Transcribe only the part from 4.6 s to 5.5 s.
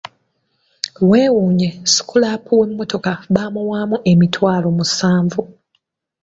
musanvu.